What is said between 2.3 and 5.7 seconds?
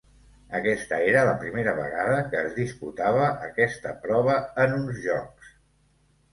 que es disputava aquesta prova en uns Jocs.